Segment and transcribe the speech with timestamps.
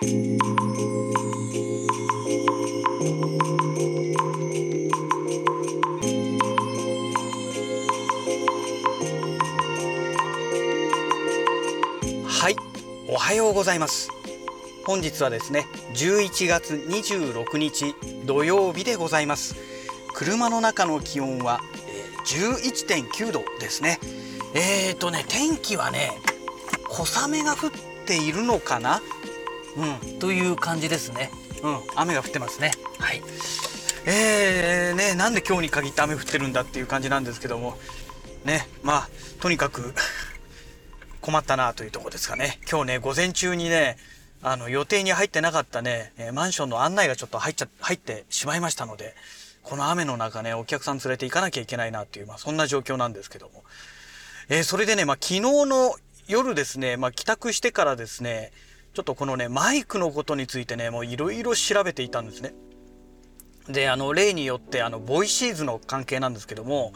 [0.00, 0.04] は
[12.48, 12.56] い
[13.08, 14.10] おはようございます。
[14.86, 19.56] 本日はですね11月26日土曜日でございます。
[20.14, 23.98] 車の中の気温はえー11.9度ですね。
[24.54, 26.12] えーとね天気はね
[26.88, 27.70] 小雨が降っ
[28.06, 29.02] ているのかな？
[29.76, 30.18] うん。
[30.18, 31.30] という感じですね。
[31.62, 31.80] うん。
[31.96, 32.72] 雨が降ってますね。
[32.98, 33.22] はい。
[34.06, 37.78] えー、ねなんで今日に限って雨降ってるんだっていう感じなんですけども。
[38.44, 39.08] ねまあ
[39.40, 39.92] とにかく
[41.20, 42.58] 困ったなというところですかね。
[42.70, 43.98] 今日ね、午前中にね、
[44.42, 49.14] あの、予定に入ってなかったね、えーマンションの案内がちょっと入っちゃ、入ってしまいましたので、
[49.62, 53.64] この雨の中ね、お客さん連れて行かなきゃいけないなっていう、まあそんな状況なんですけども。
[54.48, 55.94] えーそれでね、まあ昨日の
[56.28, 58.52] 夜ですね、まあ帰宅してからですね、
[58.98, 62.52] ちょっとこのね、マイクのことについてね、もういろいろ調べていたんですね。
[63.68, 66.92] で、あの、例によって、あの、ボイシーズの関係なんですけども、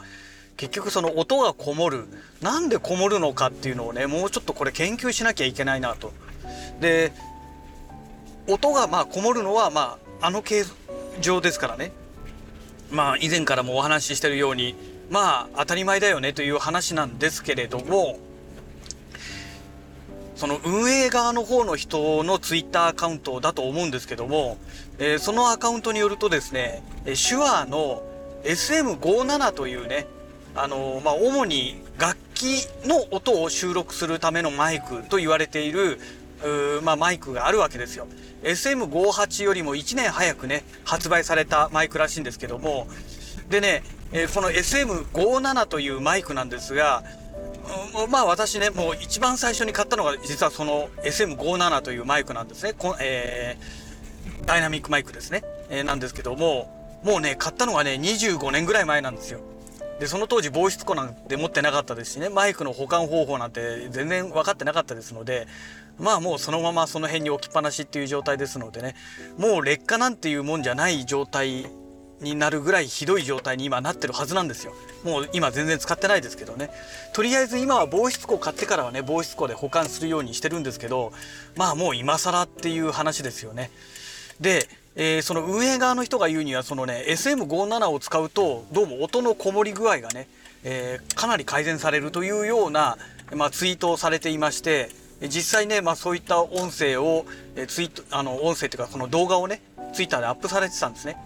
[0.57, 2.03] 結局その音がこもる。
[2.41, 6.11] なんでこもるのかっていうのをねもうちょっとこれ研究しなきゃいけないなと。
[6.81, 7.13] で
[8.47, 10.65] 音がまあこもるのはまああの形
[11.21, 11.93] 状ですからね。
[12.91, 14.75] まあ以前からもお話ししてるように
[15.09, 18.19] まあ当たり前だよねという話なんですけれども
[20.35, 24.57] その運営側の方の人のツイッターアカウントだと思うんですけども、
[24.97, 28.01] えーそのアカウントによるとですね、手話の
[28.43, 30.07] SM57 というね、
[30.55, 35.99] あのーまあ、主に楽器の音を収録するためのマイクと言われている、
[36.83, 38.07] まあ、マイクがあるわけですよ。
[38.43, 42.87] SM58 よりも1年早くね、発売されたマイクらしいんですけども、
[43.49, 47.03] でね、えーこの SM57 というマイクなんですが、
[48.09, 52.73] まあ私ね、もう一番最初に買ったのが実はその SM57 というマイクなんですね。
[52.77, 53.83] こえー
[54.45, 55.43] ダイナミックマイクですね。
[55.69, 59.39] えーなんですけども、もうね、買ったのがね、25年ぐらい前なんですよ。
[59.99, 65.47] で、その当時防湿庫なんて持ってなかったですしね、マイクの保管方法なんて全然分かってなかったですので、
[65.97, 68.95] まあもうそのままその辺に置きっぱなしっていう状態ですのでね、
[69.37, 71.67] もう劣化なんていうもんじゃない状態
[72.23, 74.73] になるぐらいひどい状態に今なってるはずなんですよ。
[75.03, 76.69] もう今全然使ってないですけどね。
[77.13, 81.11] とりあえず今は防湿庫買ってからはね、防湿庫で保管するようにしてるんですけど、
[81.55, 83.71] まあもう今更っていう話ですよね。
[84.39, 90.27] で、えーその運営側の人が言うにはそのね SM57 を使うとどうも音のこもり具合がね、
[90.63, 92.97] えーかなり改善されるというような、
[93.35, 94.89] まあ、ツイートをされていまして
[95.21, 99.61] 実際ね、まあ、そういった音声を、えツイートあの音声というかその動画をね
[99.93, 101.17] ツイッターでアップされてたんですね。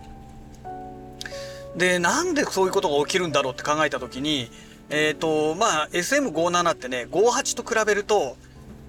[1.77, 4.49] でなんでそういうことが起きるんだろうって考えた時に
[4.89, 8.35] えっ、とまあ SM57 ってね58と比べると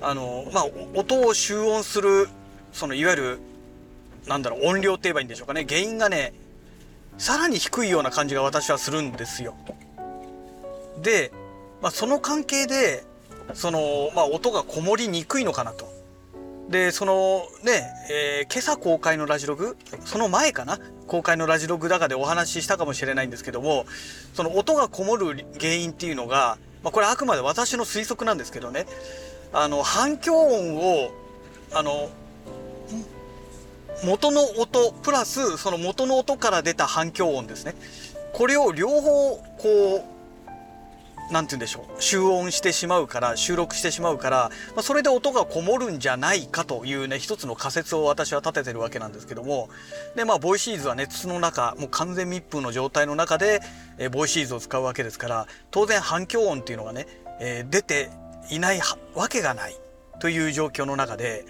[0.01, 2.29] あのまあ音を集音する
[2.73, 3.39] そのいわゆる
[4.27, 6.33] なんだろう音量って言えばいいんでしょうかね原因がね
[7.19, 9.55] さらに低いような感じが私はするんですよ。
[11.03, 11.33] で、
[11.83, 13.05] まあ、その関係で
[13.55, 15.93] その、まあ、音がこもりにくいのかなと。
[16.69, 23.87] でそのね、えー今朝公開のラジログその前かな公開のラジログだかでお話ししたかもしれないんですけども
[24.35, 28.87] その音がこもる原因っていうのが、まあ、これあくまで私の推測なんですけどね。
[29.53, 31.11] あの反響音を
[31.73, 32.11] あの
[34.05, 37.75] 元の音プラスその元の音から出た反響音ですね。
[38.35, 40.18] これを両方こう
[41.31, 42.03] なんて言うんでしょう。
[42.03, 49.69] 集音してしまうから収録してしまうから、まあ、それで音がこもるんじゃないかというね一つの仮説を私は立ててるわけなんですけども。
[50.17, 53.61] でまあボイシーズはね筒の中もう完全密封の状態の中で、
[53.99, 57.07] えーボイシーズを使うわけですから当然反響音っていうのがね、
[57.41, 58.11] えー出て
[58.51, 58.81] いない
[59.15, 59.77] わけがない
[60.21, 61.45] という状況の中で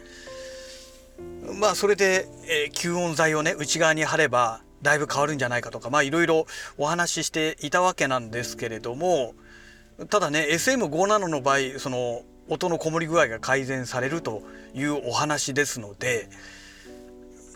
[1.61, 6.47] まあそれで、えー吸音材をね内側に貼ればだいぶ変わるんじゃないかとかまあいろいろ
[6.77, 9.35] お話ししていたわけなんですけれども
[10.07, 14.43] ただね SM57 の場合その音のこもり具合が改善されると
[14.75, 16.29] いうお話ですので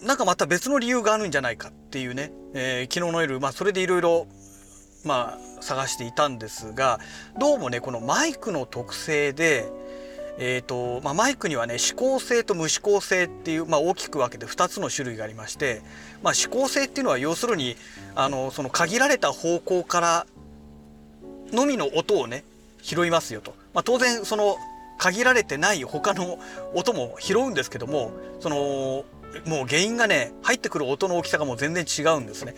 [0.02, 4.26] なんかまた別の理由があるんじゃないかっていうね、えー昨日の夜、まあ、それでいろいろ
[5.04, 6.98] まあ探していたんですが
[7.38, 9.70] どうもねこのマイクの特性で
[10.38, 15.82] えーとまあ、マイクにはね指向性と無指向性っていう、まあ、大きく分けて2つの種類がありまして、
[16.22, 17.76] まあ、指向性っていうのは要するに
[18.14, 20.26] あのその限られた方向から
[21.52, 22.44] のみの音をね
[22.82, 24.56] 拾いますよと、まあ、当然その
[24.98, 26.38] 限られてない他の
[26.74, 29.04] 音も拾うんですけどもその
[29.46, 32.54] もう原因がね入ってくる音の大きさがもう全然違うんですね。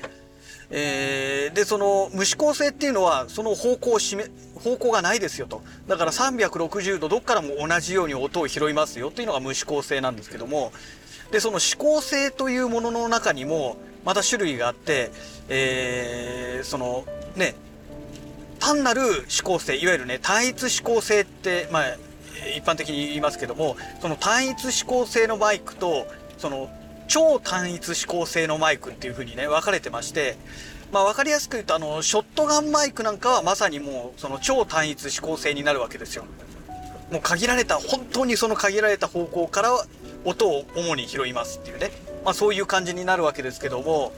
[0.70, 10.73] えーでその無指向性っていうのはその方向を示方向がないですよとだから360度どっからも同じように音を拾いますよっていうのが無指向性なんですけども
[11.31, 15.11] でその指向性というものの中にもまた種類があって、
[15.49, 17.05] えー、その
[17.37, 17.55] ね
[18.64, 21.84] 単なる指向性いわゆるね単一指向性ってまあ
[22.56, 26.06] 一般的に言いますけどもその単一指向性のマイクと
[26.38, 26.70] その
[27.06, 30.38] 超単一指向性のマイクっていう風にね分かれてまして
[30.93, 36.25] まあ分かりやすく言うとあのショットガンマイクなんかはまさにもうその超単一指向性になるわけですよ。
[37.12, 39.75] もう限られた本当にその限られた方向から
[40.25, 41.90] 音を主に拾いますっていうね。
[42.25, 44.12] まあそういう感じになるわけですけども。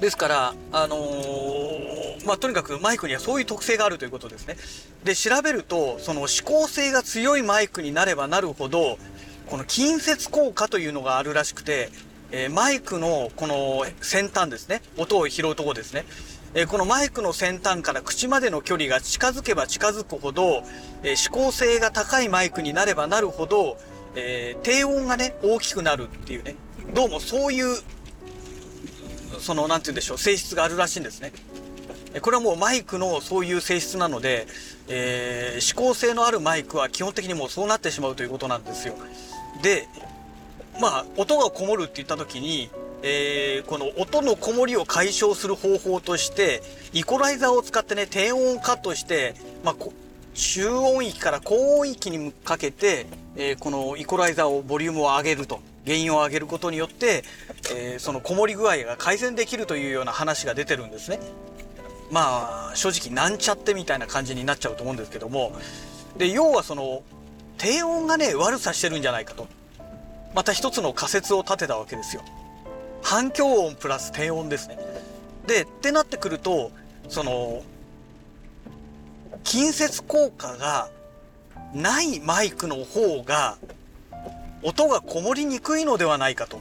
[0.00, 4.56] ですから、あのー、まあ、とにかくマイクにはそういう特性があるということですね。
[5.04, 8.98] で、調べると、その指向性が強いマイクになればなるほど、
[9.46, 11.90] この近接効果というのがあるらしくて、
[12.32, 16.04] えー、マイクのこの先端ですね、音を拾うとこですね。
[16.54, 20.62] えー、このマイクの先端から口までの距離が近づけば近づくほど、
[21.02, 23.78] え指向性が高いマイクになればなるほど、
[24.14, 26.56] え低音がね、大きくなるっていうね、
[26.94, 27.82] どうもそういう
[29.40, 31.32] その、なんて言うんでしょう、性質があるらしいんですね。
[32.20, 34.46] これはもうマイクのそういう性質なので、
[34.88, 38.94] えー、指向性のあるマイクは基本的にもうそうなってしまうということなんですよ。
[39.62, 39.88] で、
[40.80, 42.70] まあ、音がこもるって言った時に、
[43.02, 49.34] えー、この音のこもりを解消する方法として、イコライザーを使ってね、低音をカットして、
[49.64, 49.76] まあ、
[50.34, 55.60] 中音域から高音域にかけて、えー、このイコライザーをボリュームを上げると。
[55.86, 57.22] 原因を上げることによって、
[57.72, 61.20] えー、そのこもり具合が改善できるというような話が出てるんですね。
[62.10, 65.52] まあ正直なんちゃってみたいな感じになっちゃうと思うんですけども
[66.16, 67.02] で要はその
[67.58, 69.46] 低音がね悪さしてるんじゃないかと
[70.34, 72.22] また一つの仮説を立てたわけですよ。
[73.02, 74.78] 反響音プラス低音ですね。
[75.46, 76.72] でってなってくると
[77.08, 77.62] その
[79.44, 80.90] 近接効果が
[81.72, 83.56] ないマイクの方が
[84.62, 86.60] 音がこもりにくいのではないかと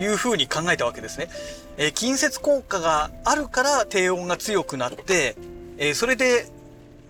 [0.00, 1.28] いうふうに考えたわけですね。
[1.76, 5.36] えー、近接効果があるから低音が強くなって、
[5.78, 6.46] えー、それで、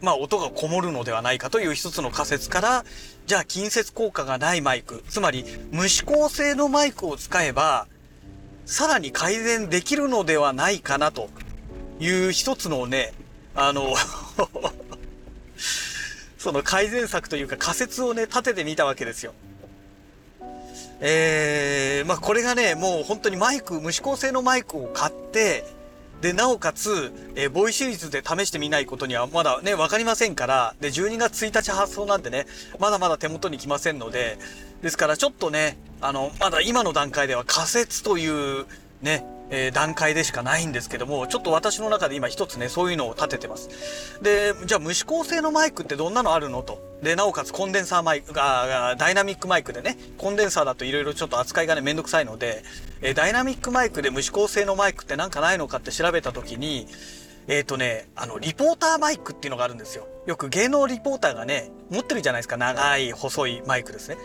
[0.00, 2.84] まあ音がこもるのではないかという一つの仮説から、
[3.26, 7.86] じゃあ近接効果がないマイク、つまり無指向性のマイクを使えば、
[8.64, 11.30] さらに改善できるのではないかなと
[12.00, 13.12] いう一つのね、
[13.54, 13.94] あの
[16.38, 19.34] その改善策というか仮説をね、立ててみたわけですよ。
[21.00, 25.64] えー、まあこれがね、もう本当にマイク、無指向性のマイクを買って、
[26.20, 32.46] で、なおかつ、えー、ボイシーズで試してみないことにはまだね、わかりませんから、で、12月1日発送なんでね、
[32.80, 34.38] まだまだ手元に来ませんので、
[34.82, 38.66] ですからちょっとね、あの、まだ今の段階では仮説という
[39.02, 43.68] ね、え、段階でしかないんですけども、ちょっと私の中で今一つね、そういうのを立ててます。
[44.22, 46.80] で、じゃあ無指向性のマイクってどんなのあるのと。
[47.02, 52.62] で、なおかつコンデンサーマイクが、ダイナミックマイクでね、コンデンサーだと色々ちょっと扱いがね、めんどくさいので、
[53.00, 56.86] え、ダイナミックマイクで無指向性のマイクってなんかないのかって調べたときに、
[57.46, 60.06] えっ、ー、とね、あの、リポーターマイクっていうのがあるんですよ。
[60.26, 62.58] よく芸能リポーターがね、持ってるじゃないですか。
[62.58, 64.18] 長い、細いマイクですね。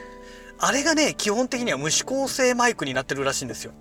[0.60, 3.72] あれがね、基本的には無指向性マイクになってるらしいんですよ。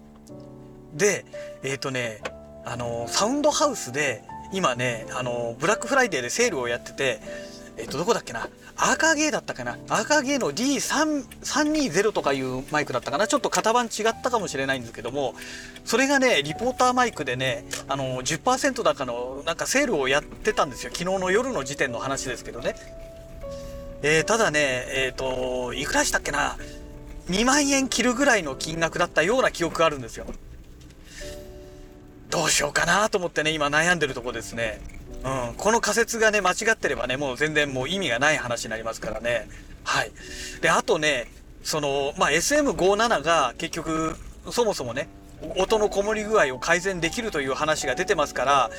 [0.95, 1.25] で、
[1.63, 2.21] えっ、ー、とね、
[2.65, 4.23] あの、サウンドハウスで、
[4.53, 7.21] 今ね、あの、ブラックフライデーでセールをやってて、
[7.79, 8.49] えっ、ー、と、どこだっけな？
[8.77, 9.79] アーカーゲーだったかな？
[9.89, 13.27] アーカーゲーの D320 とかいうマイクだったかな？
[13.27, 15.35] ちょっと型番違ったかもしれないんですけども、
[15.85, 20.93] それがね、リポーターマイクでね、あの、10%高のなんかセールをやってたんですよ。
[20.93, 22.75] 昨日の夜の時点の話ですけどね。
[24.03, 26.57] えー、ただね、えっ、と、いくらしたっけな
[27.29, 30.27] ?2 万円切るぐらいの金額だったような記憶があるんですよ。
[32.33, 34.81] どうしようかなと思ってね、今悩んでるとこですね。
[35.23, 35.55] うん。
[35.55, 39.47] この仮説がね、間違ってればね、もう全然もう意味がない話になりますからね。
[39.85, 40.11] はい。
[40.63, 41.31] で、あとね、
[41.63, 44.17] その、まあ、SM57 が結局、
[44.51, 45.09] そもそもね、
[45.59, 48.71] 音のこもり具合を改善できるという話が出てますから、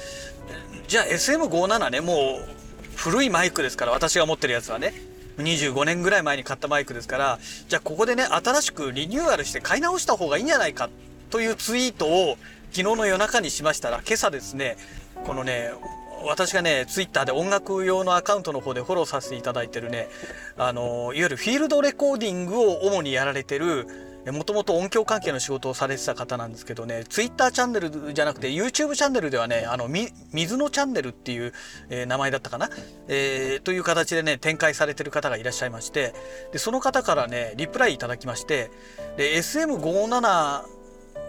[0.88, 2.50] じゃあ SM57 ね、もう
[2.96, 4.96] 古いマイクですから、私が持ってるやつはね。
[5.38, 10.90] 25年ぐらい前に買ったマイクですから、じゃあここでね、新しくリニューアルして買い直した方がいいんじゃないか
[11.34, 12.38] というツイートを
[12.72, 14.78] 昨日の夜中にしましたら、今朝ですね、
[15.26, 15.72] このね、
[16.28, 20.10] 私がね、ツイッターで音楽用のアカウントの方でフォローさせていただいてるね、
[20.58, 23.88] あの、いわゆるフィールドレコーディングを主にやられてる、
[24.32, 31.52] もともと音響関係の仕事をされてた方なんですけどね、ツイッターチャンネルじゃなくて YouTube チャンネルではね、あの、水のチャンネルっていう、
[31.90, 32.70] えー、名前だったかな、
[33.08, 36.14] えー、という形でね、展開されてる方がいらっしゃいまして、
[36.52, 38.70] で、その方からね、リプライいただきまして、
[39.18, 40.83] で、SM57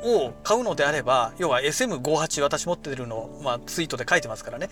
[0.05, 4.69] を買うのであれば、要は SM58 私持ってるの、まあ、ツイートで書いてますからね。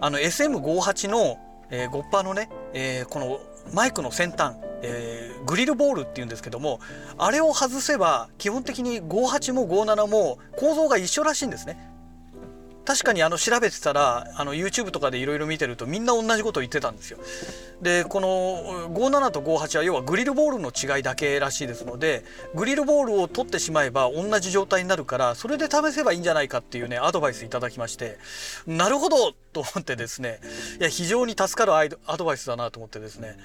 [0.00, 1.38] あの SM58 の、
[1.70, 3.40] えー、5%のね、えー、この
[3.72, 6.80] マイクの先端、えー、グリルボールっていうんですけども
[7.18, 11.78] あれを外せば基本的に58も57も構造が一緒らしいんですね。
[12.88, 17.18] 確かにあの調べてたらあの YouTube とかでいろいろ見てるとみんな同じことを言ってたんですよ。
[17.82, 28.16] でこの57と58は要はグリルボールの違いだけらしいですのでグリルボールを取ってしまえば同じ状態になるからそれで試せばいいんじゃないかっていうねアドバイスいただきまして
[28.66, 30.40] なるほどと思ってですね
[30.80, 33.36] いや非常に助かるアドバイスだなと思ってですね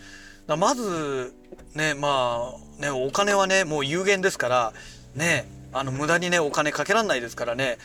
[0.48, 1.34] まず
[1.76, 4.74] ねまあねお金はねもう有限ですから
[5.16, 7.78] ねあの無駄にねお金かけらんないですからね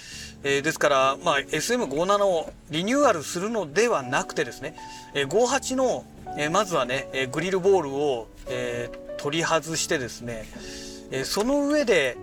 [0.44, 4.76] えー、ですから、まあ、SM57 をリニューアルするのではなくてですね、
[5.14, 6.04] えー、58の、
[6.36, 10.46] えー、まずはね、え、グリルボールを、え、取り外してですね、
[11.10, 12.16] え、その上で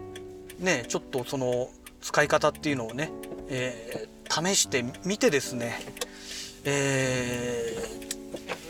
[0.59, 1.69] ねちょっとその
[2.01, 3.11] 使い方っていうのをね、
[3.49, 5.77] え、試してみてですね、
[6.63, 7.75] え、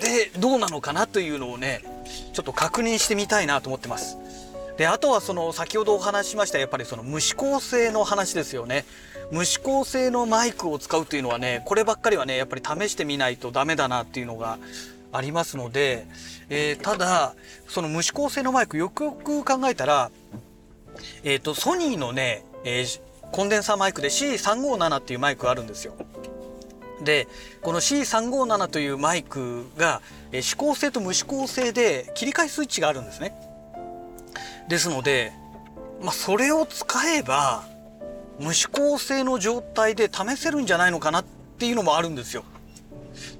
[0.02, 1.82] でどうなのかなというのをね
[2.34, 4.18] ちょっと確認してみたいなと思ってます。
[4.78, 8.86] であとはその先ほどお話ししましたやっぱりその無指向性の話ですよね。
[9.32, 14.60] 無指向性のマイクを使うっていうのはねこればっかりはねやっぱり試してみないとダメだなっていうのが
[15.12, 16.06] ありますので、
[16.50, 17.34] えー、ただ
[17.68, 20.12] その無指向性のマイクよくよく考えたら、
[21.24, 23.02] えーと、ソニーのね、えー、
[23.32, 25.96] コンデンサーマイクで C357 っていうマイクがあるんですよ。
[27.04, 27.28] で
[27.62, 30.02] この C357 というマイクが、
[30.32, 33.36] 指向性と無指向性で切り替えスイッチがあるんですね。
[34.68, 35.32] ですので、
[36.02, 37.64] まあ、それを使えば
[38.40, 41.26] 無指向性の状態で試せるんじゃないのかなっ
[41.58, 42.44] ていうのもあるんですよ。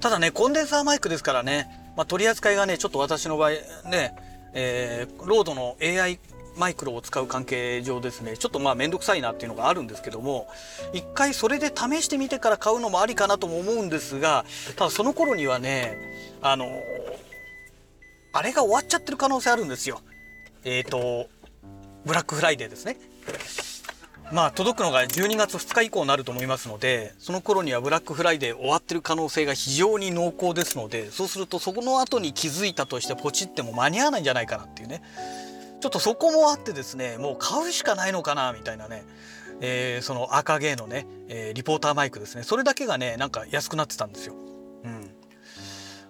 [0.00, 3.50] ただね、コンデンサーマイクですからね、まあ、取り扱いがね、ちょっと私の場合
[3.90, 4.14] ね、
[4.54, 6.18] えー、ロードの AI
[6.56, 10.48] マイクロを使う関係上ですね、ちょっとまあめんどくさいなっていうのがあるんですけども、
[10.94, 15.98] 一回それで試してみてから買うのもありかなとも思うんですが、ただその頃にはね、
[16.40, 16.66] あの、
[18.32, 20.00] あれが終わっちゃってる可能性あるんですよ。
[20.66, 21.28] えっ、ー、と、
[22.04, 22.96] ブラックフライデーですね。
[24.32, 35.00] まあ届くのが12月2日以降になると思いますのでその頃にはブラックフライデー終わってる可能性が非常に濃厚ですのでそうするとそこの後に気づいたとしてポチっても間に合わないんじゃないかなっていうね
[35.80, 39.04] ちょっとそこもあってですねもう買うしかないのかなみたいなね、
[39.60, 44.34] えー、その赤ゲーのね、えー、リポーターマイクですねそれだけがねなんか安くなってたんですよ。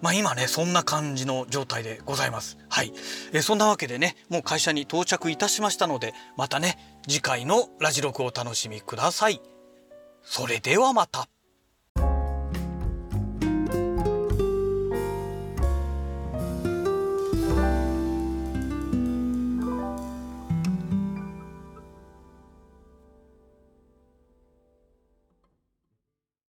[0.06, 2.58] まあ今ね、そんな感じの状態でございます。
[2.68, 2.92] はい。
[3.32, 9.40] えそんなわけでね、もう会社に到着いたしましたので、またね、次回のラジ録をお楽しみください。
[10.22, 11.26] それではまた。